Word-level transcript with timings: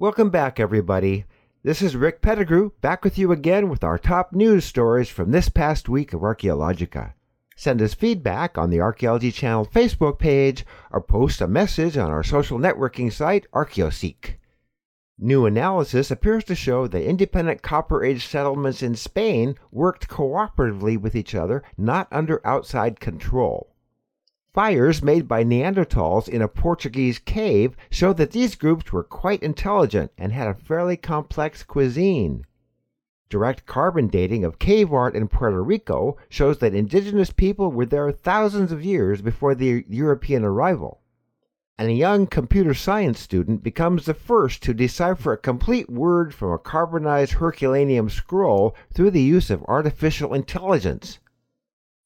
Welcome 0.00 0.30
back, 0.30 0.60
everybody. 0.60 1.24
This 1.64 1.82
is 1.82 1.96
Rick 1.96 2.22
Pettigrew, 2.22 2.70
back 2.80 3.02
with 3.02 3.18
you 3.18 3.32
again 3.32 3.68
with 3.68 3.82
our 3.82 3.98
top 3.98 4.32
news 4.32 4.64
stories 4.64 5.08
from 5.08 5.32
this 5.32 5.48
past 5.48 5.88
week 5.88 6.12
of 6.12 6.20
Archaeologica. 6.20 7.14
Send 7.56 7.82
us 7.82 7.94
feedback 7.94 8.56
on 8.56 8.70
the 8.70 8.80
Archaeology 8.80 9.32
Channel 9.32 9.66
Facebook 9.66 10.20
page 10.20 10.64
or 10.92 11.00
post 11.00 11.40
a 11.40 11.48
message 11.48 11.96
on 11.96 12.12
our 12.12 12.22
social 12.22 12.60
networking 12.60 13.12
site, 13.12 13.48
Archaeoseek. 13.52 14.34
New 15.18 15.46
analysis 15.46 16.12
appears 16.12 16.44
to 16.44 16.54
show 16.54 16.86
that 16.86 17.02
independent 17.02 17.62
Copper 17.62 18.04
Age 18.04 18.24
settlements 18.24 18.84
in 18.84 18.94
Spain 18.94 19.56
worked 19.72 20.08
cooperatively 20.08 20.96
with 20.96 21.16
each 21.16 21.34
other, 21.34 21.64
not 21.76 22.06
under 22.12 22.40
outside 22.46 23.00
control. 23.00 23.74
Fires 24.58 25.04
made 25.04 25.28
by 25.28 25.44
Neanderthals 25.44 26.28
in 26.28 26.42
a 26.42 26.48
Portuguese 26.48 27.20
cave 27.20 27.76
show 27.90 28.12
that 28.14 28.32
these 28.32 28.56
groups 28.56 28.92
were 28.92 29.04
quite 29.04 29.40
intelligent 29.40 30.10
and 30.18 30.32
had 30.32 30.48
a 30.48 30.54
fairly 30.54 30.96
complex 30.96 31.62
cuisine. 31.62 32.44
Direct 33.30 33.66
carbon 33.66 34.08
dating 34.08 34.42
of 34.44 34.58
cave 34.58 34.92
art 34.92 35.14
in 35.14 35.28
Puerto 35.28 35.62
Rico 35.62 36.16
shows 36.28 36.58
that 36.58 36.74
indigenous 36.74 37.30
people 37.30 37.70
were 37.70 37.86
there 37.86 38.10
thousands 38.10 38.72
of 38.72 38.84
years 38.84 39.22
before 39.22 39.54
the 39.54 39.84
European 39.88 40.42
arrival. 40.44 41.02
And 41.78 41.88
a 41.88 41.92
young 41.92 42.26
computer 42.26 42.74
science 42.74 43.20
student 43.20 43.62
becomes 43.62 44.06
the 44.06 44.12
first 44.12 44.60
to 44.64 44.74
decipher 44.74 45.34
a 45.34 45.38
complete 45.38 45.88
word 45.88 46.34
from 46.34 46.50
a 46.50 46.58
carbonized 46.58 47.34
Herculaneum 47.34 48.08
scroll 48.08 48.74
through 48.92 49.12
the 49.12 49.22
use 49.22 49.50
of 49.50 49.62
artificial 49.68 50.34
intelligence. 50.34 51.20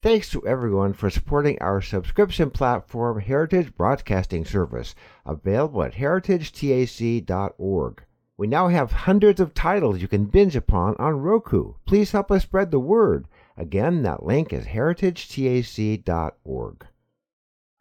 Thanks 0.03 0.29
to 0.31 0.45
everyone 0.45 0.91
for 0.91 1.09
supporting 1.09 1.57
our 1.61 1.81
subscription 1.81 2.49
platform, 2.49 3.21
Heritage 3.21 3.73
Broadcasting 3.73 4.43
Service, 4.43 4.95
available 5.25 5.81
at 5.81 5.93
heritagetac.org. 5.93 8.03
We 8.35 8.47
now 8.47 8.67
have 8.67 8.91
hundreds 8.91 9.39
of 9.39 9.53
titles 9.53 10.01
you 10.01 10.09
can 10.09 10.25
binge 10.25 10.57
upon 10.57 10.97
on 10.99 11.21
Roku. 11.21 11.75
Please 11.85 12.11
help 12.11 12.31
us 12.31 12.43
spread 12.43 12.71
the 12.71 12.81
word. 12.81 13.29
Again, 13.55 14.03
that 14.03 14.25
link 14.25 14.51
is 14.51 14.65
heritagetac.org. 14.65 16.87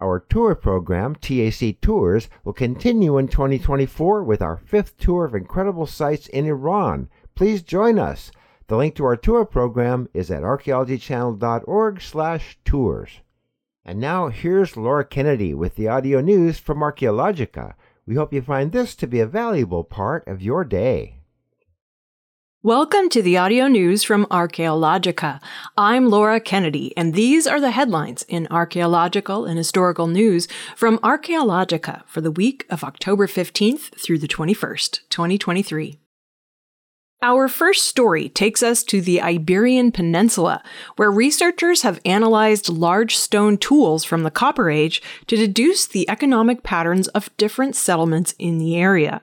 Our 0.01 0.21
tour 0.21 0.55
program, 0.55 1.17
TAC 1.17 1.81
Tours, 1.81 2.29
will 2.45 2.53
continue 2.53 3.19
in 3.19 3.27
2024 3.27 4.23
with 4.23 4.41
our 4.41 4.59
fifth 4.59 4.97
tour 4.97 5.25
of 5.25 5.35
incredible 5.35 5.87
sites 5.87 6.29
in 6.29 6.47
Iran. 6.47 7.09
Please 7.35 7.63
join 7.63 7.99
us. 7.99 8.31
The 8.69 8.77
link 8.77 8.95
to 8.97 9.05
our 9.05 9.17
tour 9.17 9.45
program 9.45 10.09
is 10.15 10.31
at 10.31 10.43
archaeologychannel.org/tours. 10.43 13.11
And 13.85 13.99
now 13.99 14.29
here's 14.29 14.77
Laura 14.77 15.05
Kennedy 15.05 15.53
with 15.53 15.75
the 15.75 15.89
audio 15.89 16.21
news 16.21 16.59
from 16.59 16.81
Archaeologica. 16.81 17.75
We 18.07 18.15
hope 18.15 18.33
you 18.33 18.41
find 18.41 18.73
this 18.73 18.95
to 18.97 19.07
be 19.07 19.21
a 19.21 19.27
valuable 19.27 19.85
part 19.85 20.27
of 20.29 20.41
your 20.41 20.65
day. 20.65 21.19
Welcome 22.65 23.09
to 23.09 23.23
the 23.23 23.37
audio 23.37 23.67
news 23.67 24.05
from 24.05 24.25
Archaeologica. 24.27 25.41
I'm 25.77 26.09
Laura 26.09 26.39
Kennedy, 26.39 26.97
and 26.97 27.13
these 27.13 27.49
are 27.49 27.61
the 27.61 27.73
headlines 27.73 28.23
in 28.29 28.47
archaeological 28.53 29.47
and 29.47 29.59
historical 29.59 30.07
news 30.07 30.47
from 30.77 30.99
Archaeologica 30.99 32.05
for 32.07 32.21
the 32.21 32.31
week 32.31 32.65
of 32.71 32.85
October 32.85 33.27
15th 33.27 34.01
through 34.01 34.19
the 34.19 34.29
21st, 34.29 35.01
2023. 35.11 35.99
Our 37.25 37.47
first 37.47 37.85
story 37.85 38.29
takes 38.31 38.65
us 38.65 38.83
to 38.83 39.01
the 39.01 39.23
Iberian 39.23 39.93
Peninsula, 39.93 40.61
where 40.97 41.09
researchers 41.09 41.83
have 41.83 42.01
analyzed 42.05 42.69
large 42.69 43.17
stone 43.17 43.59
tools 43.59 44.03
from 44.03 44.25
the 44.25 44.31
Copper 44.31 44.69
Age 44.69 45.01
to 45.29 45.37
deduce 45.37 45.87
the 45.87 46.11
economic 46.11 46.65
patterns 46.65 47.07
of 47.09 47.35
different 47.37 47.77
settlements 47.77 48.35
in 48.41 48.59
the 48.59 48.77
area. 48.77 49.23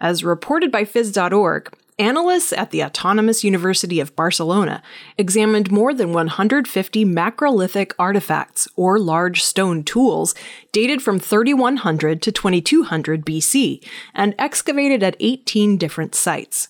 As 0.00 0.24
reported 0.24 0.72
by 0.72 0.84
Phys.org, 0.84 1.76
analysts 1.98 2.54
at 2.54 2.70
the 2.70 2.82
Autonomous 2.82 3.44
University 3.44 4.00
of 4.00 4.16
Barcelona 4.16 4.82
examined 5.18 5.70
more 5.70 5.92
than 5.92 6.14
150 6.14 7.04
macrolithic 7.04 7.92
artifacts, 7.98 8.66
or 8.74 8.98
large 8.98 9.44
stone 9.44 9.84
tools, 9.84 10.34
dated 10.72 11.02
from 11.02 11.18
3100 11.18 12.22
to 12.22 12.32
2200 12.32 13.26
BC, 13.26 13.86
and 14.14 14.34
excavated 14.38 15.02
at 15.02 15.14
18 15.20 15.76
different 15.76 16.14
sites. 16.14 16.68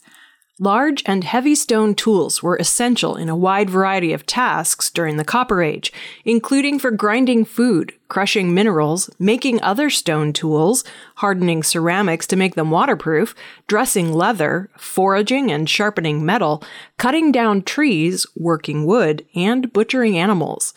Large 0.61 1.03
and 1.05 1.25
heavy 1.25 1.57
stone 1.57 1.97
tools 1.97 2.41
were 2.41 2.57
essential 2.57 3.17
in 3.17 3.29
a 3.29 3.35
wide 3.35 3.69
variety 3.69 4.13
of 4.13 4.25
tasks 4.25 4.89
during 4.89 5.17
the 5.17 5.25
Copper 5.25 5.65
Age, 5.65 5.93
including 6.25 6.79
for 6.79 6.93
grinding 6.93 7.45
food, 7.45 7.93
crushing 8.07 8.55
minerals, 8.55 9.11
making 9.19 9.61
other 9.63 9.91
stone 9.91 10.33
tools, 10.33 10.85
hardening 11.17 11.65
ceramics 11.65 12.25
to 12.29 12.37
make 12.37 12.55
them 12.55 12.71
waterproof, 12.71 13.35
dressing 13.67 14.13
leather, 14.13 14.71
foraging 14.79 15.51
and 15.51 15.69
sharpening 15.69 16.25
metal, 16.25 16.63
cutting 16.99 17.33
down 17.33 17.61
trees, 17.61 18.25
working 18.37 18.87
wood, 18.87 19.27
and 19.35 19.73
butchering 19.73 20.17
animals. 20.17 20.73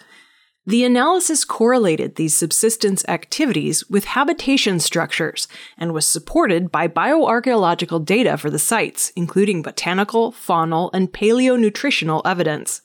The 0.68 0.84
analysis 0.84 1.46
correlated 1.46 2.16
these 2.16 2.36
subsistence 2.36 3.06
activities 3.08 3.90
with 3.90 4.04
habitation 4.04 4.82
structures 4.82 5.48
and 5.78 5.94
was 5.94 6.06
supported 6.06 6.74
by 6.74 6.90
bioarchaeological 6.90 8.04
data 8.04 8.36
for 8.36 8.50
the 8.50 8.60
sites, 8.60 9.14
including 9.16 9.62
botanical, 9.62 10.34
faunal, 10.34 10.90
and 10.92 11.10
paleonutritional 11.14 12.22
evidence. 12.26 12.82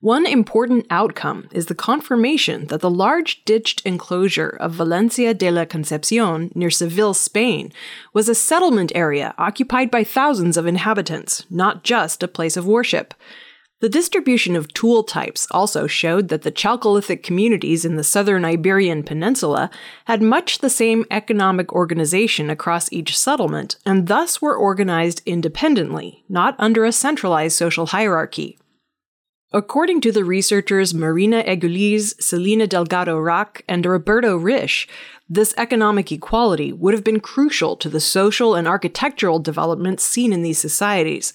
One 0.00 0.26
important 0.26 0.88
outcome 0.90 1.48
is 1.52 1.66
the 1.66 1.74
confirmation 1.76 2.66
that 2.66 2.80
the 2.80 2.90
large 2.90 3.44
ditched 3.44 3.86
enclosure 3.86 4.56
of 4.58 4.74
Valencina 4.74 5.38
de 5.38 5.52
la 5.52 5.66
Concepcion 5.66 6.50
near 6.56 6.68
Seville, 6.68 7.14
Spain, 7.14 7.72
was 8.12 8.28
a 8.28 8.34
settlement 8.34 8.90
area 8.92 9.36
occupied 9.38 9.88
by 9.88 10.02
thousands 10.02 10.56
of 10.56 10.66
inhabitants, 10.66 11.46
not 11.48 11.84
just 11.84 12.24
a 12.24 12.28
place 12.28 12.56
of 12.56 12.66
worship. 12.66 13.14
The 13.84 13.90
distribution 13.90 14.56
of 14.56 14.72
tool 14.72 15.02
types 15.02 15.46
also 15.50 15.86
showed 15.86 16.28
that 16.28 16.40
the 16.40 16.50
Chalcolithic 16.50 17.22
communities 17.22 17.84
in 17.84 17.96
the 17.96 18.02
southern 18.02 18.42
Iberian 18.42 19.02
Peninsula 19.02 19.68
had 20.06 20.22
much 20.22 20.60
the 20.60 20.70
same 20.70 21.04
economic 21.10 21.70
organization 21.70 22.48
across 22.48 22.90
each 22.90 23.14
settlement, 23.14 23.76
and 23.84 24.06
thus 24.06 24.40
were 24.40 24.56
organized 24.56 25.20
independently, 25.26 26.24
not 26.30 26.56
under 26.58 26.86
a 26.86 26.92
centralized 26.92 27.58
social 27.58 27.84
hierarchy. 27.88 28.58
According 29.52 30.00
to 30.00 30.12
the 30.12 30.24
researchers 30.24 30.94
Marina 30.94 31.42
Eguíluz, 31.42 32.22
Selina 32.22 32.66
Delgado-Raack, 32.66 33.60
and 33.68 33.84
Roberto 33.84 34.38
Risch, 34.38 34.88
this 35.28 35.52
economic 35.58 36.10
equality 36.10 36.72
would 36.72 36.94
have 36.94 37.04
been 37.04 37.20
crucial 37.20 37.76
to 37.76 37.90
the 37.90 38.00
social 38.00 38.54
and 38.54 38.66
architectural 38.66 39.40
developments 39.40 40.04
seen 40.04 40.32
in 40.32 40.40
these 40.40 40.58
societies. 40.58 41.34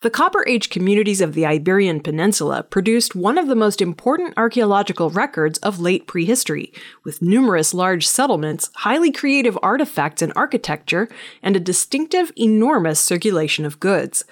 The 0.00 0.10
Copper 0.10 0.46
Age 0.46 0.70
communities 0.70 1.20
of 1.20 1.34
the 1.34 1.44
Iberian 1.44 1.98
Peninsula 1.98 2.62
produced 2.62 3.16
one 3.16 3.36
of 3.36 3.48
the 3.48 3.56
most 3.56 3.82
important 3.82 4.32
archaeological 4.36 5.10
records 5.10 5.58
of 5.58 5.80
late 5.80 6.06
prehistory, 6.06 6.72
with 7.02 7.20
numerous 7.20 7.74
large 7.74 8.06
settlements, 8.06 8.70
highly 8.76 9.10
creative 9.10 9.58
artifacts 9.60 10.22
and 10.22 10.32
architecture, 10.36 11.08
and 11.42 11.56
a 11.56 11.60
distinctive, 11.60 12.30
enormous 12.36 13.00
circulation 13.00 13.64
of 13.64 13.80
goods. 13.80 14.24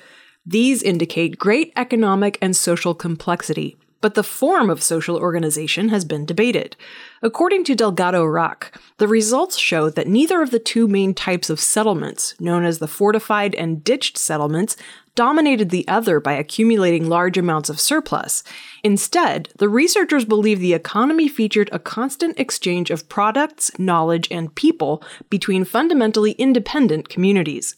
These 0.46 0.84
indicate 0.84 1.36
great 1.36 1.72
economic 1.74 2.38
and 2.40 2.54
social 2.54 2.94
complexity, 2.94 3.76
but 4.00 4.14
the 4.14 4.22
form 4.22 4.70
of 4.70 4.84
social 4.84 5.16
organization 5.16 5.88
has 5.88 6.04
been 6.04 6.24
debated. 6.24 6.76
According 7.22 7.64
to 7.64 7.74
Delgado-Raack, 7.74 8.72
the 8.98 9.08
results 9.08 9.58
show 9.58 9.90
that 9.90 10.06
neither 10.06 10.42
of 10.42 10.52
the 10.52 10.60
two 10.60 10.86
main 10.86 11.12
types 11.12 11.50
of 11.50 11.58
settlements, 11.58 12.36
known 12.38 12.64
as 12.64 12.78
the 12.78 12.86
fortified 12.86 13.52
and 13.56 13.82
ditched 13.82 14.16
settlements, 14.16 14.76
dominated 15.16 15.70
the 15.70 15.86
other 15.88 16.20
by 16.20 16.34
accumulating 16.34 17.08
large 17.08 17.36
amounts 17.36 17.68
of 17.68 17.80
surplus. 17.80 18.44
Instead, 18.84 19.48
the 19.58 19.68
researchers 19.68 20.24
believe 20.24 20.60
the 20.60 20.74
economy 20.74 21.26
featured 21.26 21.68
a 21.72 21.80
constant 21.80 22.38
exchange 22.38 22.90
of 22.90 23.08
products, 23.08 23.76
knowledge, 23.78 24.28
and 24.30 24.54
people 24.54 25.02
between 25.28 25.64
fundamentally 25.64 26.32
independent 26.32 27.08
communities. 27.08 27.74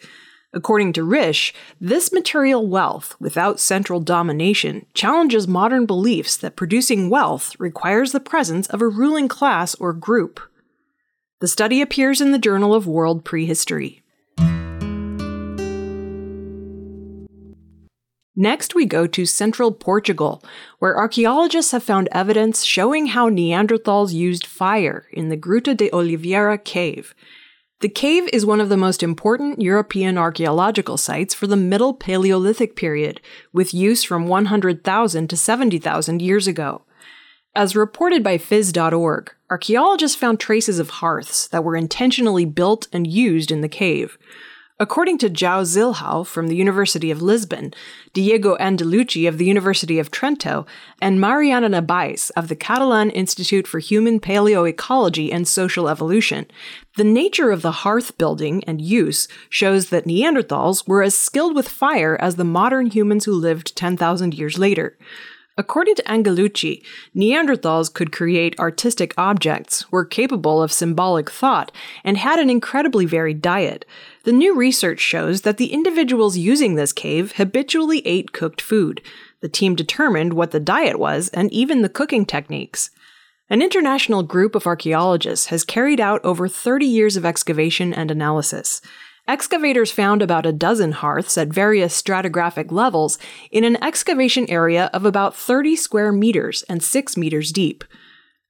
According 0.53 0.95
to 0.95 1.03
Risch, 1.03 1.53
this 1.81 2.13
material 2.13 2.67
wealth, 2.67 3.15
without 3.21 3.61
central 3.61 4.01
domination, 4.01 4.87
challenges 4.95 5.47
modern 5.47 5.85
beliefs 5.85 6.37
that 6.39 6.57
producing 6.57 7.11
wealth 7.11 7.55
requires 7.59 8.13
the 8.13 8.21
presence 8.21 8.67
of 8.69 8.81
a 8.81 8.89
ruling 8.89 9.29
class 9.29 9.75
or 9.75 9.93
group. 9.93 10.41
The 11.41 11.49
study 11.49 11.83
appears 11.83 12.21
in 12.21 12.33
the 12.33 12.39
Journal 12.39 12.75
of 12.75 12.87
World 12.87 13.25
Prehistory. 13.25 13.98
Next, 18.41 18.73
we 18.73 18.87
go 18.87 19.09
to 19.09 19.27
central 19.27 19.73
Portugal, 19.73 20.45
where 20.79 20.97
archaeologists 20.97 21.73
have 21.73 21.83
found 21.83 22.09
evidence 22.13 22.63
showing 22.63 23.07
how 23.07 23.29
Neanderthals 23.29 24.13
used 24.13 24.47
fire 24.47 25.07
in 25.13 25.29
the 25.29 25.37
Gruta 25.37 25.77
de 25.77 25.91
Oliveira 25.91 26.57
cave. 26.57 27.17
The 27.81 27.89
cave 27.89 28.29
is 28.33 28.47
one 28.47 28.61
of 28.61 28.69
the 28.69 28.77
most 28.77 29.03
important 29.03 29.61
European 29.61 30.17
archaeological 30.17 30.97
sites 30.97 31.35
for 31.35 31.49
the 31.49 31.57
Middle 31.57 31.93
Paleolithic 31.93 32.77
period, 32.77 33.21
with 33.53 33.75
use 33.75 34.05
from 34.05 34.29
100,000 34.29 35.29
to 35.29 35.37
70,000 35.37 36.23
years 36.23 36.47
ago. 36.47 36.83
As 37.57 37.75
reported 37.75 38.23
by 38.23 38.39
Phys.org, 38.39 39.33
archaeologists 39.51 40.17
found 40.17 40.39
traces 40.39 40.79
of 40.79 40.91
hearths 40.91 41.49
that 41.49 41.65
were 41.65 41.75
intentionally 41.75 42.45
built 42.45 42.87
and 42.93 43.05
used 43.05 43.51
in 43.51 43.63
the 43.63 43.69
cave. 43.69 44.17
According 44.81 45.19
to 45.19 45.29
João 45.29 45.63
Zilhão 45.63 46.25
from 46.25 46.47
the 46.47 46.55
University 46.55 47.11
of 47.11 47.21
Lisbon, 47.21 47.75
Diego 48.13 48.57
Angelucci 48.59 49.29
of 49.29 49.37
the 49.37 49.45
University 49.45 49.99
of 49.99 50.13
Trento, 50.13 50.67
and 51.03 51.21
Mariana 51.21 51.69
Nabais 51.69 52.31
of 52.37 52.47
the 52.47 52.55
Catalan 52.55 53.11
Institute 53.11 53.67
for 53.67 53.81
Human 53.81 54.21
Paleoecology 54.21 55.33
and 55.33 55.49
Social 55.49 55.89
Evolution, 55.89 56.47
the 56.97 57.03
nature 57.03 57.51
of 57.51 57.63
the 57.63 57.73
hearth 57.83 58.17
building 58.19 58.63
and 58.69 58.81
use 58.81 59.27
shows 59.51 59.89
that 59.89 60.07
Neanderthals 60.07 60.87
were 60.87 61.03
as 61.03 61.17
skilled 61.17 61.57
with 61.57 61.69
fire 61.69 62.17
as 62.21 62.37
the 62.37 62.45
modern 62.45 62.87
humans 62.87 63.25
who 63.25 63.33
lived 63.33 63.75
10,000 63.75 64.33
years 64.33 64.59
later. 64.59 64.97
According 65.59 65.97
to 65.97 66.05
Angelucci, 66.05 66.85
Neanderthals 67.17 67.93
could 67.93 68.13
create 68.13 68.57
artistic 68.61 69.13
objects, 69.19 69.91
were 69.91 70.05
capable 70.05 70.63
of 70.63 70.71
symbolic 70.71 71.29
thought, 71.29 71.73
and 72.05 72.17
had 72.17 72.39
an 72.39 72.49
incredibly 72.49 73.05
varied 73.07 73.43
diet. 73.43 73.85
The 74.23 74.31
new 74.31 74.55
research 74.55 75.01
shows 75.01 75.43
that 75.43 75.57
the 75.57 75.73
individuals 75.73 76.39
using 76.39 76.77
this 76.77 76.93
cave 76.93 77.33
habitually 77.33 78.07
ate 78.07 78.33
cooked 78.33 78.61
food. 78.61 79.03
The 79.41 79.49
team 79.49 79.75
determined 79.75 80.35
what 80.35 80.53
the 80.53 80.61
diet 80.61 80.97
was 80.97 81.29
and 81.31 81.53
even 81.53 81.83
the 81.83 81.89
cooking 81.89 82.25
techniques. 82.25 82.91
An 83.51 83.61
international 83.61 84.23
group 84.23 84.55
of 84.55 84.67
archaeologists 84.67 85.47
has 85.47 85.65
carried 85.65 85.99
out 85.99 86.25
over 86.25 86.47
30 86.47 86.87
years 86.87 87.17
of 87.17 87.25
excavation 87.25 87.93
and 87.93 88.13
analysis. 88.13 88.81
Excavators 89.29 89.93
found 89.93 90.23
about 90.23 90.47
a 90.47 90.53
dozen 90.53 90.93
hearths 90.93 91.37
at 91.37 91.49
various 91.49 92.01
stratigraphic 92.01 92.73
levels 92.73 93.19
in 93.51 93.63
an 93.63 93.77
excavation 93.85 94.49
area 94.49 94.89
of 94.95 95.05
about 95.05 95.37
30 95.37 95.77
square 95.77 96.13
meters 96.13 96.63
and 96.63 96.83
6 96.83 97.17
meters 97.19 97.53
deep. 97.53 97.85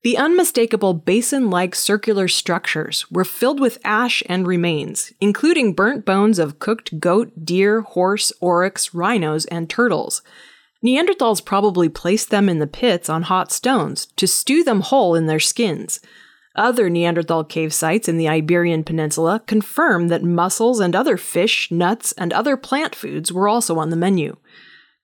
The 0.04 0.16
unmistakable 0.16 0.94
basin 0.94 1.50
like 1.50 1.74
circular 1.74 2.28
structures 2.28 3.10
were 3.10 3.24
filled 3.24 3.58
with 3.58 3.80
ash 3.84 4.22
and 4.28 4.46
remains, 4.46 5.12
including 5.20 5.74
burnt 5.74 6.04
bones 6.04 6.38
of 6.38 6.60
cooked 6.60 7.00
goat, 7.00 7.44
deer, 7.44 7.80
horse, 7.80 8.30
oryx, 8.40 8.94
rhinos, 8.94 9.46
and 9.46 9.68
turtles. 9.68 10.22
Neanderthals 10.86 11.44
probably 11.44 11.88
placed 11.88 12.30
them 12.30 12.48
in 12.48 12.60
the 12.60 12.68
pits 12.68 13.08
on 13.08 13.22
hot 13.22 13.50
stones 13.50 14.06
to 14.14 14.28
stew 14.28 14.62
them 14.62 14.82
whole 14.82 15.16
in 15.16 15.26
their 15.26 15.40
skins. 15.40 15.98
Other 16.58 16.90
Neanderthal 16.90 17.44
cave 17.44 17.72
sites 17.72 18.08
in 18.08 18.18
the 18.18 18.28
Iberian 18.28 18.84
Peninsula 18.84 19.42
confirm 19.46 20.08
that 20.08 20.22
mussels 20.22 20.80
and 20.80 20.94
other 20.94 21.16
fish, 21.16 21.70
nuts, 21.70 22.12
and 22.12 22.32
other 22.32 22.58
plant 22.58 22.94
foods 22.94 23.32
were 23.32 23.48
also 23.48 23.78
on 23.78 23.88
the 23.88 23.96
menu. 23.96 24.36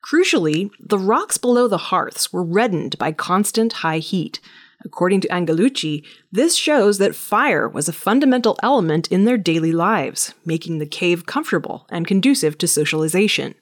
Crucially, 0.04 0.70
the 0.78 0.98
rocks 0.98 1.38
below 1.38 1.66
the 1.66 1.78
hearths 1.78 2.30
were 2.30 2.44
reddened 2.44 2.98
by 2.98 3.12
constant 3.12 3.72
high 3.74 3.98
heat, 3.98 4.40
According 4.84 5.22
to 5.22 5.28
Angelucci, 5.28 6.04
this 6.30 6.56
shows 6.56 6.98
that 6.98 7.14
fire 7.14 7.68
was 7.68 7.88
a 7.88 7.92
fundamental 7.92 8.58
element 8.62 9.08
in 9.08 9.24
their 9.24 9.38
daily 9.38 9.72
lives, 9.72 10.34
making 10.44 10.78
the 10.78 10.86
cave 10.86 11.24
comfortable 11.24 11.86
and 11.88 12.06
conducive 12.06 12.58
to 12.58 12.68
socialization. 12.68 13.54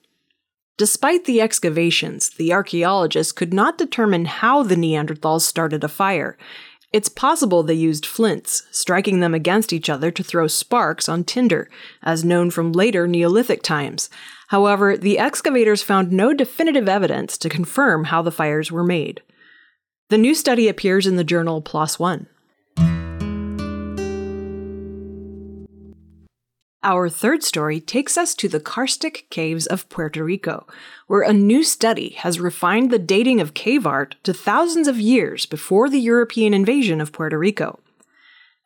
Despite 0.78 1.26
the 1.26 1.40
excavations, 1.40 2.30
the 2.30 2.52
archaeologists 2.52 3.32
could 3.32 3.54
not 3.54 3.78
determine 3.78 4.24
how 4.24 4.62
the 4.62 4.74
Neanderthals 4.74 5.42
started 5.42 5.84
a 5.84 5.88
fire. 5.88 6.36
It's 6.92 7.08
possible 7.08 7.62
they 7.62 7.72
used 7.72 8.04
flints, 8.04 8.64
striking 8.70 9.20
them 9.20 9.32
against 9.32 9.72
each 9.72 9.88
other 9.88 10.10
to 10.10 10.22
throw 10.22 10.46
sparks 10.46 11.08
on 11.08 11.24
tinder, 11.24 11.70
as 12.02 12.24
known 12.24 12.50
from 12.50 12.72
later 12.72 13.06
Neolithic 13.06 13.62
times. 13.62 14.10
However, 14.48 14.98
the 14.98 15.18
excavators 15.18 15.82
found 15.82 16.12
no 16.12 16.34
definitive 16.34 16.90
evidence 16.90 17.38
to 17.38 17.48
confirm 17.48 18.04
how 18.04 18.20
the 18.20 18.30
fires 18.30 18.70
were 18.70 18.84
made. 18.84 19.22
The 20.10 20.18
new 20.18 20.34
study 20.34 20.68
appears 20.68 21.06
in 21.06 21.16
the 21.16 21.24
journal 21.24 21.62
PLOS 21.62 21.98
One. 21.98 22.26
Our 26.84 27.08
third 27.08 27.44
story 27.44 27.80
takes 27.80 28.18
us 28.18 28.34
to 28.34 28.48
the 28.48 28.58
karstic 28.58 29.30
caves 29.30 29.66
of 29.66 29.88
Puerto 29.88 30.24
Rico, 30.24 30.66
where 31.06 31.22
a 31.22 31.32
new 31.32 31.62
study 31.62 32.10
has 32.18 32.40
refined 32.40 32.90
the 32.90 32.98
dating 32.98 33.40
of 33.40 33.54
cave 33.54 33.86
art 33.86 34.16
to 34.24 34.34
thousands 34.34 34.88
of 34.88 34.98
years 34.98 35.46
before 35.46 35.88
the 35.88 36.00
European 36.00 36.52
invasion 36.52 37.00
of 37.00 37.12
Puerto 37.12 37.38
Rico. 37.38 37.78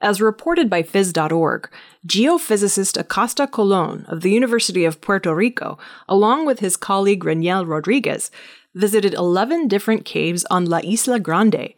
As 0.01 0.23
reported 0.23 0.71
by 0.71 0.83
Phys.org, 0.83 1.69
geophysicist 2.07 2.99
Acosta 2.99 3.47
Colon 3.47 4.07
of 4.07 4.23
the 4.23 4.31
University 4.31 4.87
of 4.87 5.03
Puerto 5.03 5.35
Rico, 5.35 5.79
along 6.09 6.47
with 6.47 6.61
his 6.61 6.79
colleague 6.79 7.23
Reniel 7.23 7.67
Rodriguez, 7.67 8.31
visited 8.75 9.13
11 9.13 9.69
different 9.69 10.07
caves 10.07 10.47
on 10.51 10.65
La 10.65 10.81
Isla 10.83 11.21
Grande. 11.21 11.75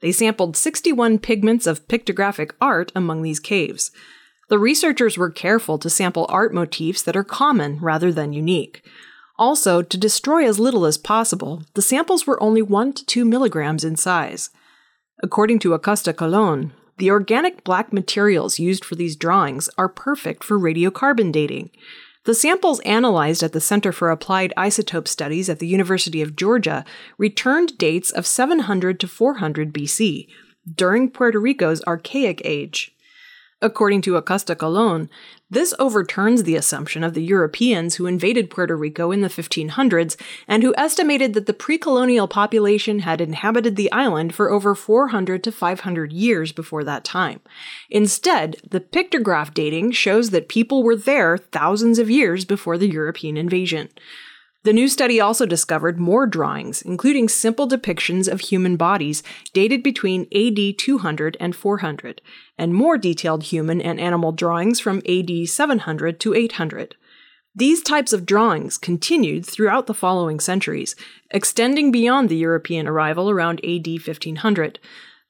They 0.00 0.12
sampled 0.12 0.56
61 0.56 1.18
pigments 1.18 1.66
of 1.66 1.86
pictographic 1.86 2.52
art 2.62 2.92
among 2.94 3.20
these 3.20 3.40
caves. 3.40 3.90
The 4.48 4.58
researchers 4.58 5.16
were 5.16 5.30
careful 5.30 5.78
to 5.78 5.90
sample 5.90 6.26
art 6.28 6.52
motifs 6.52 7.02
that 7.02 7.16
are 7.16 7.24
common 7.24 7.78
rather 7.80 8.12
than 8.12 8.32
unique. 8.32 8.82
Also, 9.38 9.82
to 9.82 9.96
destroy 9.96 10.46
as 10.46 10.58
little 10.58 10.84
as 10.84 10.98
possible, 10.98 11.62
the 11.74 11.82
samples 11.82 12.26
were 12.26 12.42
only 12.42 12.62
1 12.62 12.92
to 12.94 13.06
2 13.06 13.24
milligrams 13.24 13.84
in 13.84 13.96
size. 13.96 14.50
According 15.22 15.58
to 15.60 15.74
Acosta 15.74 16.12
Colon, 16.12 16.72
the 16.98 17.10
organic 17.10 17.64
black 17.64 17.92
materials 17.92 18.58
used 18.58 18.84
for 18.84 18.94
these 18.94 19.16
drawings 19.16 19.70
are 19.78 19.88
perfect 19.88 20.44
for 20.44 20.58
radiocarbon 20.58 21.32
dating. 21.32 21.70
The 22.24 22.34
samples 22.34 22.80
analyzed 22.80 23.42
at 23.42 23.52
the 23.52 23.60
Center 23.60 23.90
for 23.90 24.10
Applied 24.10 24.52
Isotope 24.56 25.08
Studies 25.08 25.48
at 25.48 25.58
the 25.58 25.66
University 25.66 26.22
of 26.22 26.36
Georgia 26.36 26.84
returned 27.18 27.78
dates 27.78 28.10
of 28.12 28.26
700 28.26 29.00
to 29.00 29.08
400 29.08 29.72
BC, 29.72 30.28
during 30.72 31.10
Puerto 31.10 31.40
Rico's 31.40 31.82
Archaic 31.84 32.40
Age. 32.44 32.94
According 33.62 34.02
to 34.02 34.16
Acosta 34.16 34.56
Colon, 34.56 35.08
this 35.48 35.72
overturns 35.78 36.42
the 36.42 36.56
assumption 36.56 37.04
of 37.04 37.14
the 37.14 37.22
Europeans 37.22 37.94
who 37.94 38.06
invaded 38.06 38.50
Puerto 38.50 38.76
Rico 38.76 39.12
in 39.12 39.20
the 39.20 39.28
1500s 39.28 40.16
and 40.48 40.64
who 40.64 40.74
estimated 40.76 41.32
that 41.34 41.46
the 41.46 41.52
pre 41.52 41.78
colonial 41.78 42.26
population 42.26 43.00
had 43.00 43.20
inhabited 43.20 43.76
the 43.76 43.92
island 43.92 44.34
for 44.34 44.50
over 44.50 44.74
400 44.74 45.44
to 45.44 45.52
500 45.52 46.12
years 46.12 46.50
before 46.50 46.82
that 46.82 47.04
time. 47.04 47.40
Instead, 47.88 48.56
the 48.68 48.80
pictograph 48.80 49.54
dating 49.54 49.92
shows 49.92 50.30
that 50.30 50.48
people 50.48 50.82
were 50.82 50.96
there 50.96 51.38
thousands 51.38 52.00
of 52.00 52.10
years 52.10 52.44
before 52.44 52.76
the 52.76 52.90
European 52.90 53.36
invasion. 53.36 53.90
The 54.64 54.72
new 54.72 54.86
study 54.86 55.20
also 55.20 55.44
discovered 55.44 55.98
more 55.98 56.24
drawings, 56.24 56.82
including 56.82 57.28
simple 57.28 57.68
depictions 57.68 58.30
of 58.30 58.40
human 58.40 58.76
bodies 58.76 59.24
dated 59.52 59.82
between 59.82 60.28
AD 60.32 60.78
200 60.78 61.36
and 61.40 61.56
400, 61.56 62.20
and 62.56 62.72
more 62.72 62.96
detailed 62.96 63.42
human 63.44 63.80
and 63.80 63.98
animal 63.98 64.30
drawings 64.30 64.78
from 64.78 65.02
AD 65.08 65.48
700 65.48 66.20
to 66.20 66.34
800. 66.34 66.94
These 67.54 67.82
types 67.82 68.12
of 68.12 68.24
drawings 68.24 68.78
continued 68.78 69.44
throughout 69.44 69.86
the 69.86 69.94
following 69.94 70.38
centuries, 70.38 70.94
extending 71.30 71.90
beyond 71.90 72.28
the 72.28 72.36
European 72.36 72.86
arrival 72.86 73.28
around 73.28 73.60
AD 73.64 73.86
1500. 73.88 74.78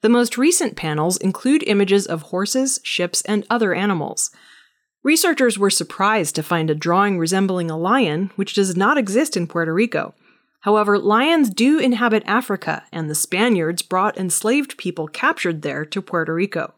The 0.01 0.09
most 0.09 0.37
recent 0.37 0.75
panels 0.75 1.17
include 1.17 1.63
images 1.63 2.05
of 2.05 2.23
horses, 2.23 2.79
ships, 2.83 3.21
and 3.23 3.47
other 3.49 3.73
animals. 3.73 4.29
Researchers 5.03 5.59
were 5.59 5.69
surprised 5.69 6.33
to 6.35 6.43
find 6.43 6.69
a 6.69 6.75
drawing 6.75 7.19
resembling 7.19 7.69
a 7.69 7.77
lion, 7.77 8.31
which 8.37 8.53
does 8.53 8.77
not 8.77 8.97
exist 8.97 9.35
in 9.35 9.47
Puerto 9.47 9.73
Rico. 9.73 10.15
However, 10.61 10.97
lions 10.97 11.49
do 11.49 11.77
inhabit 11.77 12.23
Africa, 12.25 12.83
and 12.89 13.09
the 13.09 13.15
Spaniards 13.15 13.81
brought 13.81 14.17
enslaved 14.17 14.77
people 14.77 15.09
captured 15.09 15.61
there 15.61 15.83
to 15.83 16.01
Puerto 16.01 16.33
Rico. 16.33 16.73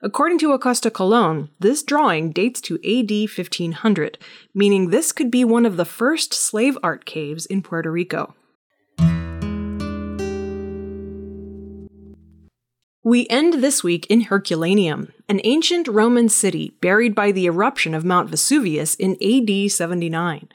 According 0.00 0.38
to 0.38 0.52
Acosta 0.52 0.90
Colon, 0.90 1.50
this 1.60 1.82
drawing 1.82 2.32
dates 2.32 2.62
to 2.62 2.76
AD 2.76 3.10
1500, 3.10 4.16
meaning 4.54 4.88
this 4.88 5.12
could 5.12 5.30
be 5.30 5.44
one 5.44 5.66
of 5.66 5.76
the 5.76 5.84
first 5.84 6.32
slave 6.32 6.78
art 6.82 7.04
caves 7.04 7.44
in 7.44 7.60
Puerto 7.60 7.90
Rico. 7.90 8.34
We 13.08 13.26
end 13.30 13.62
this 13.62 13.82
week 13.82 14.04
in 14.10 14.24
Herculaneum, 14.24 15.14
an 15.30 15.40
ancient 15.42 15.88
Roman 15.88 16.28
city 16.28 16.76
buried 16.82 17.14
by 17.14 17.32
the 17.32 17.46
eruption 17.46 17.94
of 17.94 18.04
Mount 18.04 18.28
Vesuvius 18.28 18.94
in 18.96 19.16
AD 19.22 19.70
79. 19.70 20.46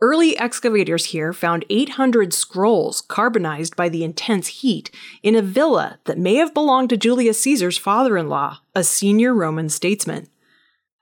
Early 0.00 0.34
excavators 0.38 1.04
here 1.04 1.34
found 1.34 1.66
800 1.68 2.32
scrolls 2.32 3.02
carbonized 3.02 3.76
by 3.76 3.90
the 3.90 4.02
intense 4.02 4.46
heat 4.46 4.90
in 5.22 5.36
a 5.36 5.42
villa 5.42 5.98
that 6.06 6.16
may 6.16 6.36
have 6.36 6.54
belonged 6.54 6.88
to 6.88 6.96
Julius 6.96 7.38
Caesar's 7.42 7.76
father 7.76 8.16
in 8.16 8.30
law, 8.30 8.60
a 8.74 8.82
senior 8.82 9.34
Roman 9.34 9.68
statesman. 9.68 10.28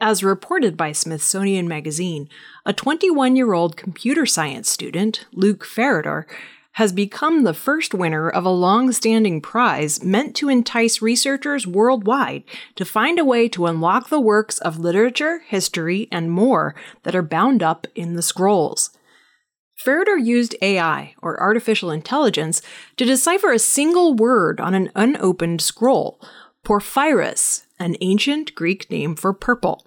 As 0.00 0.24
reported 0.24 0.76
by 0.76 0.90
Smithsonian 0.90 1.68
Magazine, 1.68 2.28
a 2.66 2.72
21 2.72 3.36
year 3.36 3.52
old 3.52 3.76
computer 3.76 4.26
science 4.26 4.68
student, 4.68 5.26
Luke 5.32 5.64
Farritor, 5.64 6.24
has 6.78 6.92
become 6.92 7.42
the 7.42 7.52
first 7.52 7.92
winner 7.92 8.30
of 8.30 8.44
a 8.44 8.50
long 8.50 8.92
standing 8.92 9.40
prize 9.40 10.00
meant 10.04 10.36
to 10.36 10.48
entice 10.48 11.02
researchers 11.02 11.66
worldwide 11.66 12.44
to 12.76 12.84
find 12.84 13.18
a 13.18 13.24
way 13.24 13.48
to 13.48 13.66
unlock 13.66 14.08
the 14.08 14.20
works 14.20 14.58
of 14.58 14.78
literature, 14.78 15.40
history, 15.48 16.06
and 16.12 16.30
more 16.30 16.76
that 17.02 17.16
are 17.16 17.22
bound 17.22 17.64
up 17.64 17.88
in 17.96 18.14
the 18.14 18.22
scrolls. 18.22 18.90
Farritor 19.84 20.24
used 20.24 20.54
AI, 20.62 21.16
or 21.20 21.42
artificial 21.42 21.90
intelligence, 21.90 22.62
to 22.96 23.04
decipher 23.04 23.50
a 23.50 23.58
single 23.58 24.14
word 24.14 24.60
on 24.60 24.72
an 24.72 24.92
unopened 24.94 25.60
scroll 25.60 26.20
porphyros, 26.64 27.64
an 27.80 27.96
ancient 28.00 28.54
Greek 28.54 28.88
name 28.88 29.16
for 29.16 29.32
purple. 29.32 29.84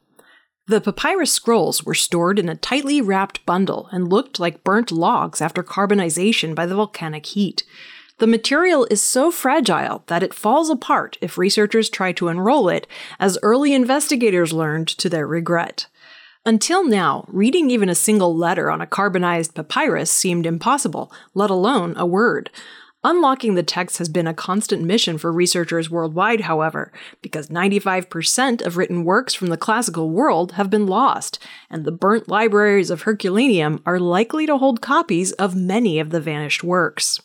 The 0.72 0.80
papyrus 0.80 1.34
scrolls 1.34 1.84
were 1.84 1.94
stored 1.94 2.40
in 2.40 2.48
a 2.48 2.56
tightly 2.56 3.02
wrapped 3.02 3.46
bundle 3.46 3.90
and 3.92 4.10
looked 4.10 4.40
like 4.40 4.64
burnt 4.64 4.90
logs 4.90 5.42
after 5.42 5.64
carbonization 5.64 6.56
by 6.56 6.66
the 6.66 6.76
volcanic 6.76 7.26
heat. 7.26 7.66
The 8.20 8.28
material 8.28 8.88
is 8.90 9.02
so 9.02 9.32
fragile 9.32 10.06
that 10.08 10.24
it 10.24 10.34
falls 10.34 10.70
apart 10.70 11.18
if 11.20 11.38
researchers 11.38 11.90
try 11.90 12.14
to 12.14 12.30
unroll 12.30 12.70
it, 12.70 12.88
as 13.20 13.38
early 13.44 13.74
investigators 13.74 14.54
learned 14.54 14.88
to 14.88 15.10
their 15.10 15.28
regret. 15.28 15.88
Until 16.46 16.86
now, 16.86 17.26
reading 17.28 17.70
even 17.70 17.90
a 17.90 17.94
single 17.94 18.34
letter 18.34 18.72
on 18.72 18.80
a 18.80 18.88
carbonized 18.88 19.54
papyrus 19.54 20.10
seemed 20.10 20.46
impossible, 20.46 21.12
let 21.34 21.50
alone 21.50 21.96
a 21.98 22.06
word. 22.06 22.50
Unlocking 23.04 23.56
the 23.56 23.64
text 23.64 23.98
has 23.98 24.10
been 24.10 24.28
a 24.28 24.34
constant 24.34 24.84
mission 24.84 25.18
for 25.18 25.32
researchers 25.32 25.90
worldwide, 25.90 26.42
however, 26.42 26.92
because 27.24 27.48
95% 27.48 28.62
of 28.62 28.78
written 28.78 29.04
works 29.04 29.34
from 29.34 29.48
the 29.48 29.58
classical 29.58 30.12
world 30.12 30.52
have 30.52 30.70
been 30.70 30.86
lost, 30.86 31.40
and 31.68 31.84
the 31.84 31.92
burnt 31.92 32.28
libraries 32.28 32.92
of 32.92 33.02
Herculaneum 33.02 33.82
are 33.88 34.00
likely 34.00 34.46
to 34.46 34.58
hold 34.58 34.82
copies 34.82 35.32
of 35.34 35.56
many 35.56 36.00
of 36.00 36.12
the 36.12 36.22
vanished 36.22 36.64
works. 36.64 37.20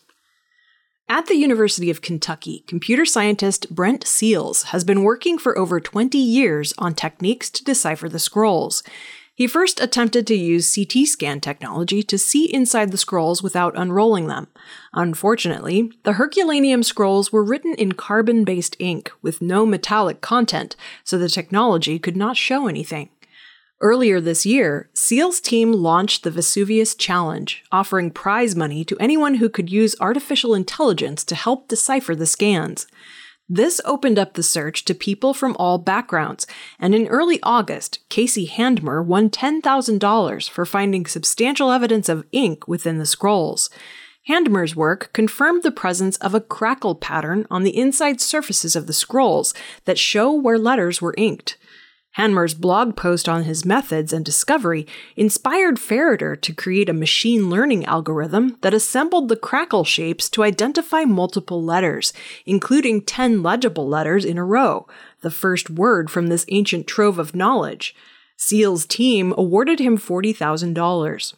At 1.07 1.27
the 1.27 1.35
University 1.35 1.91
of 1.91 2.01
Kentucky, 2.01 2.65
computer 2.67 3.05
scientist 3.05 3.73
Brent 3.73 4.03
Seales 4.03 4.65
has 4.65 4.83
been 4.83 5.03
working 5.03 5.37
for 5.37 5.57
over 5.57 5.79
20 5.79 6.17
years 6.17 6.73
on 6.79 6.95
techniques 6.95 7.51
to 7.51 7.63
decipher 7.63 8.09
the 8.09 8.19
scrolls. 8.19 8.81
He 9.37 9.45
first 9.45 9.79
attempted 9.79 10.25
to 10.27 10.35
use 10.35 10.73
CT 10.73 11.05
scan 11.05 11.41
technology 11.41 12.01
to 12.01 12.17
see 12.17 12.51
inside 12.51 12.89
the 12.89 12.97
scrolls 12.97 13.43
without 13.43 13.77
unrolling 13.77 14.25
them. 14.25 14.47
Unfortunately, 14.93 15.91
the 16.01 16.13
Herculaneum 16.13 16.81
scrolls 16.81 17.31
were 17.31 17.43
written 17.43 17.75
in 17.75 17.91
carbon 17.91 18.43
based 18.43 18.75
ink 18.79 19.11
with 19.21 19.39
no 19.39 19.63
metallic 19.63 20.21
content, 20.21 20.75
so 21.03 21.19
the 21.19 21.29
technology 21.29 21.99
could 21.99 22.17
not 22.17 22.35
show 22.35 22.65
anything. 22.65 23.09
Earlier 23.79 24.19
this 24.19 24.43
year, 24.43 24.89
Seales' 24.95 25.39
team 25.39 25.71
launched 25.71 26.23
the 26.23 26.31
Vesuvius 26.31 26.95
Challenge, 26.95 27.63
offering 27.71 28.09
prize 28.09 28.55
money 28.55 28.83
to 28.85 28.97
anyone 28.99 29.35
who 29.35 29.49
could 29.49 29.71
use 29.71 29.95
artificial 29.99 30.55
intelligence 30.55 31.23
to 31.25 31.35
help 31.35 31.67
decipher 31.67 32.15
the 32.15 32.25
scans. 32.25 32.87
This 33.49 33.79
opened 33.85 34.19
up 34.19 34.33
the 34.33 34.43
search 34.43 34.83
to 34.85 34.93
people 34.93 35.33
from 35.33 35.55
all 35.57 35.77
backgrounds, 35.77 36.45
and 36.79 36.93
in 36.93 37.07
early 37.07 37.39
August, 37.41 37.99
Casey 38.09 38.45
Handmer 38.45 39.01
won 39.01 39.29
$10,000 39.29 40.49
for 40.49 40.65
finding 40.65 41.05
substantial 41.05 41.71
evidence 41.71 42.09
of 42.09 42.25
ink 42.33 42.67
within 42.67 42.97
the 42.97 43.05
scrolls. 43.05 43.69
Handmer's 44.27 44.75
work 44.75 45.11
confirmed 45.13 45.63
the 45.63 45.71
presence 45.71 46.17
of 46.17 46.35
a 46.35 46.41
crackle 46.41 46.95
pattern 46.95 47.47
on 47.49 47.63
the 47.63 47.77
inside 47.77 48.19
surfaces 48.19 48.75
of 48.75 48.85
the 48.85 48.91
scrolls 48.91 49.53
that 49.85 49.97
show 49.97 50.33
where 50.33 50.59
letters 50.59 51.01
were 51.01 51.15
inked. 51.17 51.57
Handmer's 52.17 52.55
blog 52.55 52.95
post 52.95 53.29
on 53.29 53.43
his 53.43 53.63
methods 53.63 54.11
and 54.11 54.25
discovery 54.25 54.87
inspired 55.15 55.75
Farritor 55.75 56.39
to 56.41 56.53
create 56.53 56.89
a 56.89 56.93
machine 56.93 57.47
learning 57.47 57.85
algorithm 57.85 58.57
that 58.61 58.73
assembled 58.73 59.29
the 59.29 59.35
crackle 59.35 59.83
shapes 59.83 60.27
to 60.31 60.43
identify 60.43 61.03
multiple 61.03 61.63
letters, 61.63 62.13
including 62.45 63.01
10 63.01 63.43
legible 63.43 63.87
letters 63.87 64.25
in 64.25 64.39
a 64.39 64.43
row, 64.43 64.87
the 65.21 65.29
first 65.29 65.69
word 65.69 66.09
from 66.09 66.27
this 66.27 66.45
ancient 66.49 66.87
trove 66.87 67.19
of 67.19 67.35
knowledge. 67.35 67.95
Seales' 68.35 68.87
team 68.87 69.33
awarded 69.37 69.79
him 69.79 69.95
$40,000. 69.95 71.33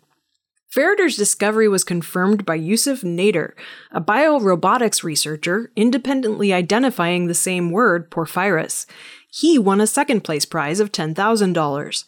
Farritor's 0.74 1.18
discovery 1.18 1.68
was 1.68 1.84
confirmed 1.84 2.46
by 2.46 2.54
Youssef 2.54 3.02
Nader, 3.02 3.54
a 3.92 4.00
biorobotics 4.00 5.04
researcher 5.04 5.72
independently 5.76 6.54
identifying 6.54 7.26
the 7.26 7.34
same 7.34 7.72
word, 7.72 8.12
porphyris 8.12 8.86
he 9.30 9.58
won 9.58 9.82
a 9.82 9.88
second 9.88 10.22
place 10.22 10.46
prize 10.46 10.80
of 10.80 10.92
$10,000. 10.92 12.04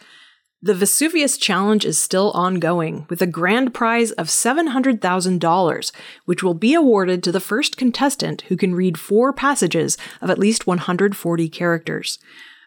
The 0.63 0.75
Vesuvius 0.75 1.37
Challenge 1.37 1.85
is 1.85 1.97
still 1.97 2.29
ongoing, 2.31 3.07
with 3.09 3.19
a 3.21 3.27
grand 3.27 3.73
prize 3.73 4.11
of 4.11 4.27
$700,000, 4.27 5.91
which 6.25 6.43
will 6.43 6.53
be 6.53 6.75
awarded 6.75 7.23
to 7.23 7.31
the 7.31 7.39
first 7.39 7.77
contestant 7.77 8.41
who 8.41 8.55
can 8.55 8.75
read 8.75 8.99
four 8.99 9.33
passages 9.33 9.97
of 10.21 10.29
at 10.29 10.37
least 10.37 10.67
140 10.67 11.49
characters. 11.49 12.19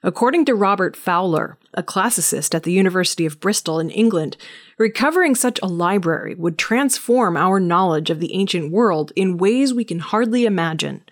According 0.02 0.44
to 0.46 0.56
Robert 0.56 0.96
Fowler, 0.96 1.56
a 1.72 1.84
classicist 1.84 2.54
at 2.54 2.64
the 2.64 2.72
University 2.72 3.26
of 3.26 3.40
Bristol 3.40 3.78
in 3.78 3.90
England, 3.90 4.36
recovering 4.76 5.34
such 5.34 5.60
a 5.62 5.68
library 5.68 6.34
would 6.34 6.58
transform 6.58 7.36
our 7.36 7.60
knowledge 7.60 8.10
of 8.10 8.18
the 8.18 8.34
ancient 8.34 8.72
world 8.72 9.12
in 9.14 9.38
ways 9.38 9.72
we 9.72 9.84
can 9.84 10.00
hardly 10.00 10.44
imagine 10.46 11.04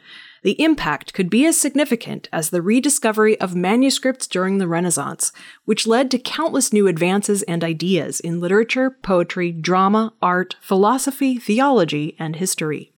the 0.42 0.60
impact 0.60 1.14
could 1.14 1.30
be 1.30 1.46
as 1.46 1.60
significant 1.60 2.28
as 2.32 2.50
the 2.50 2.62
rediscovery 2.62 3.40
of 3.40 3.54
manuscripts 3.54 4.26
during 4.26 4.58
the 4.58 4.68
Renaissance, 4.68 5.32
which 5.64 5.86
led 5.86 6.10
to 6.10 6.18
countless 6.18 6.72
new 6.72 6.86
advances 6.86 7.42
and 7.44 7.62
ideas 7.62 8.20
in 8.20 8.40
literature, 8.40 8.90
poetry, 8.90 9.52
drama, 9.52 10.12
art, 10.20 10.56
philosophy, 10.60 11.38
theology, 11.38 12.16
and 12.18 12.36
history. 12.36 12.92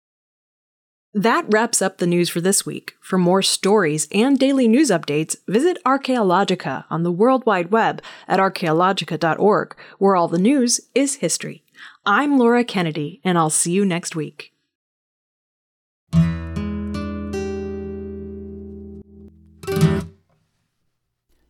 That 1.17 1.45
wraps 1.49 1.81
up 1.81 1.99
the 1.99 2.09
news 2.09 2.29
for 2.29 2.41
this 2.41 2.67
week. 2.67 2.95
For 3.01 3.19
more 3.19 3.41
stories 3.41 4.09
and 4.11 4.37
daily 4.37 4.67
news 4.67 4.91
updates, 4.91 5.37
visit 5.47 5.79
Archaeologica 5.87 6.87
on 6.91 7.05
the 7.05 7.13
World 7.13 7.47
Wide 7.47 7.71
Web 7.71 8.03
at 8.27 8.41
archaeologica.org, 8.41 9.77
where 9.99 10.17
all 10.17 10.27
the 10.27 10.39
news 10.39 10.81
is 10.93 11.17
history. 11.17 11.63
I'm 12.05 12.37
Laura 12.37 12.65
Kennedy, 12.65 13.21
and 13.23 13.39
I'll 13.39 13.51
see 13.51 13.71
you 13.71 13.85
next 13.85 14.17
week. 14.17 14.55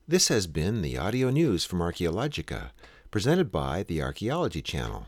This 0.07 0.29
has 0.29 0.47
been 0.47 0.83
the 0.83 0.99
audio 0.99 1.31
news 1.31 1.65
from 1.65 1.79
Archaeologica, 1.79 2.73
presented 3.11 3.51
by 3.51 3.85
the 3.85 4.03
Archaeology 4.03 4.61
Channel. 4.61 5.07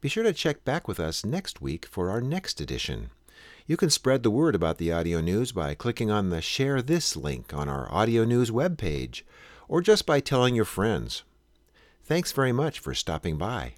Be 0.00 0.08
sure 0.08 0.24
to 0.24 0.32
check 0.32 0.64
back 0.64 0.88
with 0.88 0.98
us 0.98 1.24
next 1.24 1.62
week 1.62 1.86
for 1.86 2.10
our 2.10 2.20
next 2.20 2.60
edition. 2.60 3.10
You 3.68 3.76
can 3.76 3.88
spread 3.88 4.24
the 4.24 4.30
word 4.32 4.56
about 4.56 4.78
the 4.78 4.90
audio 4.90 5.20
news 5.20 5.52
by 5.52 5.74
clicking 5.74 6.10
on 6.10 6.30
the 6.30 6.42
Share 6.42 6.82
This 6.82 7.14
link 7.14 7.54
on 7.54 7.68
our 7.68 7.88
audio 7.92 8.24
news 8.24 8.50
webpage, 8.50 9.22
or 9.68 9.80
just 9.80 10.06
by 10.06 10.18
telling 10.18 10.56
your 10.56 10.64
friends. 10.64 11.22
Thanks 12.02 12.32
very 12.32 12.52
much 12.52 12.80
for 12.80 12.94
stopping 12.94 13.38
by. 13.38 13.74